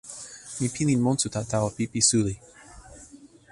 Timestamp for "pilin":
0.75-0.99